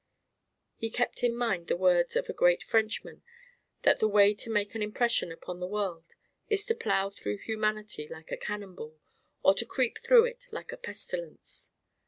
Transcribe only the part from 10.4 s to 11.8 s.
like a pestilence.